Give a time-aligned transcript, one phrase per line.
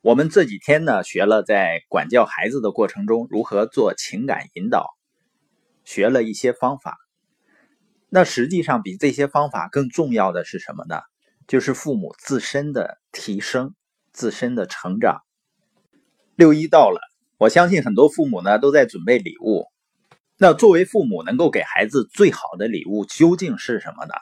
[0.00, 4.86] 我们这几天呢，学了在管教孩子的过程中如何做情感引导，
[5.84, 6.96] 学了一些方法。
[8.08, 11.00] 那实际上比这些方法更重要的是什么呢？
[11.48, 13.74] 就是父母自身的提升、
[14.12, 15.22] 自身的成长。
[16.36, 17.00] 六一到了，
[17.36, 19.66] 我相信很多父母呢都在准备礼物。
[20.36, 24.14] 那作为父母，能够给孩子最好的礼物究竟是什么呢？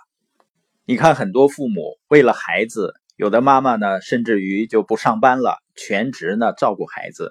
[0.86, 2.95] 你看，很多父母为了孩子。
[3.17, 7.30] 有的妈妈呢，甚至于就不上班了，全职呢照顾孩子；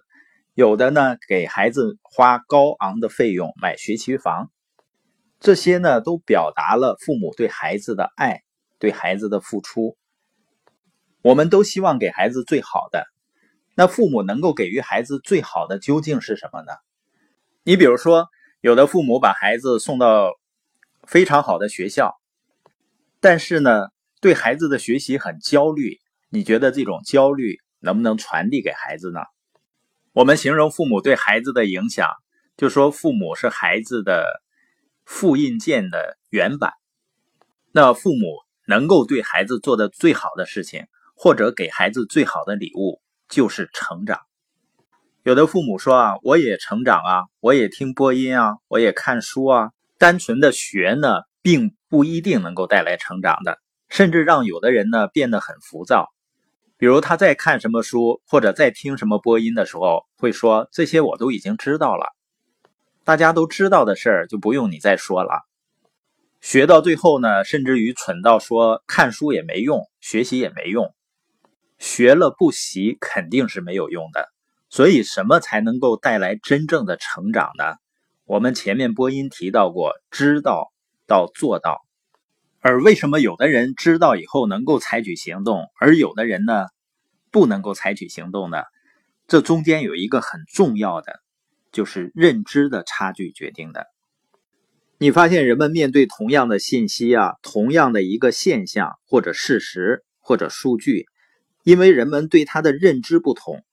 [0.56, 4.50] 有的呢，给孩子花高昂的费用买学区房。
[5.40, 8.42] 这些呢，都表达了父母对孩子的爱，
[8.80, 9.96] 对孩子的付出。
[11.22, 13.06] 我们都希望给孩子最好的。
[13.76, 16.72] 那父母能够给予孩子最好的究竟是什么呢？
[17.62, 18.28] 你比如说，
[18.60, 20.34] 有的父母把孩子送到
[21.04, 22.20] 非常好的学校，
[23.20, 23.94] 但是呢。
[24.26, 26.00] 对孩子的学习很焦虑，
[26.32, 29.20] 你觉得这种焦虑能不能传递给孩子呢？
[30.14, 32.10] 我们形容父母对孩子的影响，
[32.58, 34.42] 就说父母是孩子的
[35.06, 36.74] 复印件的原版。
[37.72, 44.22] 那父母能够对孩子做的最好的事情，或者给孩子最好的礼物，就是成长。
[45.22, 53.60] 有的父母说啊，我也成长啊，我也听播音啊，我也看书啊，单纯的学呢，并不一定能够带来成长的。
[53.90, 56.10] 甚至让有的人呢变得很浮躁，
[56.78, 62.08] 比如他在看什么书或者在听什么播音的时候，会说这些我都已经知道了，
[63.04, 65.48] 大家都知道的事儿就不用你再说了。
[66.42, 70.94] 学到最后呢，甚至于蠢到说看书也没用，学习也没用，
[71.80, 74.30] 学了不习肯定是没有用的。
[74.70, 77.76] 所以什么才能够带来真正的成长呢？
[78.26, 80.74] 我们前面播音提到过，知道
[81.08, 81.85] 到做到。
[82.68, 86.66] 而为什么有的人知道以后能够采取行动，而有的人呢
[87.30, 88.58] 不能够采取行动呢？
[89.28, 91.20] 这中间有一个很重要的，
[91.72, 93.86] 就是认知的差距决定的。
[94.98, 101.06] 你发现人们面对同样的信息啊，同样的一个现象或者事实或者数据，
[101.62, 103.64] 因为人们对它的认知不同，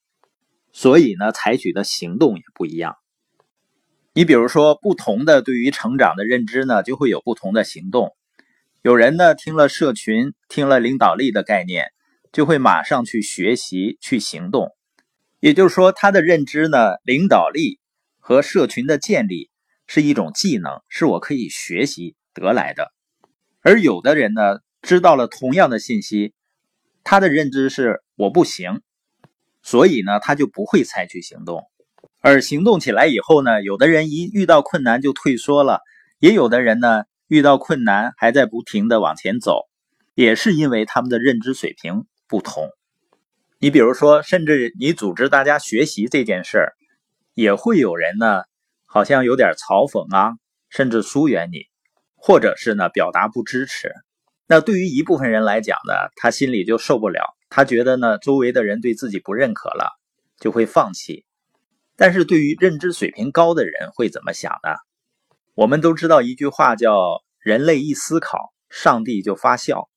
[0.71, 2.97] 所以呢采取的行动也不一样。
[4.13, 8.15] 你比如说，不同的对于成长的认知呢，就会有不同的行动。
[8.83, 11.93] 有人呢听了社群，听了领导力的概念，
[12.33, 14.75] 就会马上去学习、去行动。
[15.39, 17.79] 也就是说，他的认知呢，领导力
[18.19, 19.51] 和社群的建立
[19.87, 22.91] 是一种技能，是我可以学习得来的。
[23.61, 26.35] 而有的人呢，知道了同样的信息，
[27.05, 28.81] 他的认知是我不行，
[29.63, 31.63] 所以呢，他就不会采取行动。
[32.19, 35.83] 而行动起来以后呢，有的人一遇到困难就退缩了，
[36.19, 37.05] 也有的人呢。
[37.33, 39.63] 遇到困难还在不停的往前走，
[40.15, 42.69] 也是因为他们的认知水平不同。
[43.59, 46.75] 你比如说，甚至你组织大家学习这件事儿，
[47.33, 48.43] 也会有人呢，
[48.85, 50.35] 好像有点嘲讽啊，
[50.69, 51.69] 甚至疏远你，
[52.17, 53.95] 或者是呢表达不支持。
[54.47, 59.99] 那对于一部分人来讲呢，他心里就受不了，他觉得呢周围的人对自己不认可了，
[60.39, 61.25] 就会放弃。
[61.97, 64.77] 但是对于认知水平高的人会怎么想呢？
[65.55, 69.91] 我们都知道一句话叫“人类一思考，上帝就发笑”。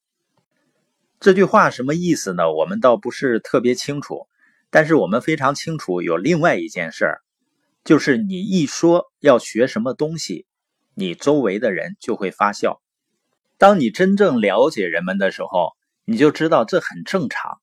[1.22, 2.52] 这句话什么意思呢？
[2.52, 4.28] 我们倒不是特别清楚，
[4.70, 7.22] 但是我们非常清楚有另外一件事儿，
[7.86, 10.46] 就是你一说要学什么东西，
[10.94, 12.82] 你周围的人就会发笑。
[13.58, 15.72] 当你真正了解人们的时候，
[16.04, 17.62] 你就知道这很正常，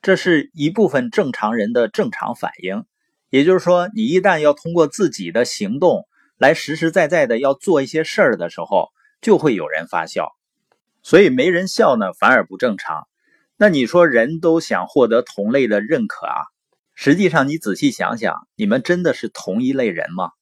[0.00, 2.84] 这是一部分正常人的正常反应。
[3.30, 6.06] 也就是说，你一旦要通过自己的行动，
[6.42, 8.88] 来实实在在的要做一些事儿的时候，
[9.20, 10.32] 就会有人发笑，
[11.00, 13.06] 所以没人笑呢，反而不正常。
[13.56, 16.42] 那你说人都想获得同类的认可啊？
[16.94, 20.32] 实际上你仔细想想，你们真的是同一类人吗？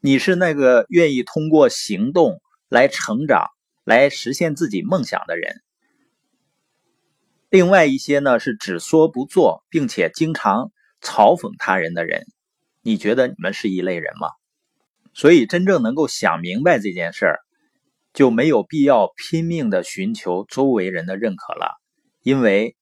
[0.00, 3.46] 你是那个愿意通过行动来成长、
[3.84, 5.62] 来实现自己梦想的人。
[7.50, 12.26] 另外一些呢是只说不做，并且经常嘲讽他人的人。
[12.82, 14.30] 你觉得你们是一类人吗？
[15.18, 17.40] 所以，真正能够想明白这件事儿，
[18.12, 21.74] 就没有必要拼命的寻求周围人的认可了，
[22.22, 22.76] 因为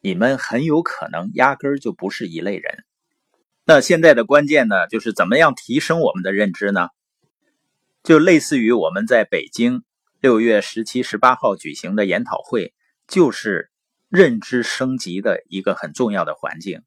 [0.00, 2.84] 你们很有可能压根儿就不是一类人。
[3.64, 6.90] 那现在的关键呢，就是怎么样提升我们的认知呢？
[8.04, 9.82] 就类似于我们在北京
[10.20, 12.72] 六月十七、十八号举行的研讨会，
[13.08, 13.68] 就是
[14.08, 16.82] 认知升级的一个很重要的环境。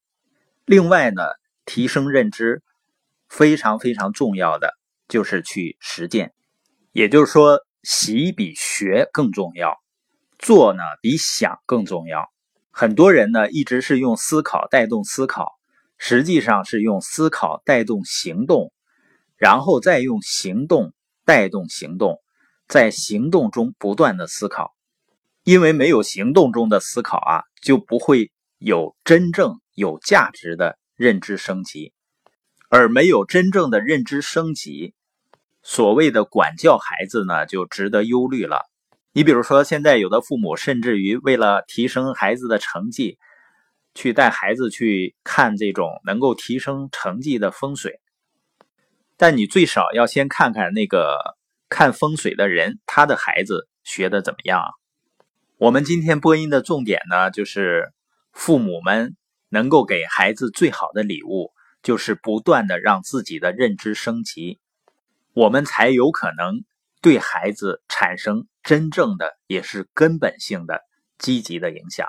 [0.64, 1.24] 另外呢，
[1.66, 2.64] 提升认知
[3.28, 4.74] 非常非常重要的。
[5.14, 6.34] 就是去实践，
[6.92, 9.78] 也就是说，习比学更重要，
[10.40, 12.32] 做呢比想更重要。
[12.72, 15.52] 很多人呢一直是用思考带动思考，
[16.00, 18.74] 实际上是用思考带动行动，
[19.38, 20.96] 然后再用行动
[21.26, 22.20] 带动行动，
[22.68, 24.74] 在行动中不断的思考。
[25.44, 31.94] 因为没有行动中的思考啊，就不会有真正有价值的认知升级，
[32.68, 34.96] 而没有真正的认知升级，
[35.64, 38.70] 所谓的管教孩子呢，就值得忧虑了。
[39.14, 43.18] 你比如说，现在有的父母甚至于为了提升孩子的成绩，
[43.96, 48.02] 去带孩子去看这种能够提升成绩的风水。
[49.16, 51.38] 但你最少要先看看那个
[51.70, 54.64] 看风水的人，他的孩子学的怎么样。
[55.58, 57.94] 我们今天播音的重点呢，就是
[58.34, 59.16] 父母们
[59.50, 61.52] 能够给孩子最好的礼物，
[61.84, 64.60] 就是不断的让自己的认知升级，
[65.34, 66.64] 我们才有可能。
[67.04, 70.80] 对孩子产生真正的也是根本性的
[71.18, 72.08] 积极的影响。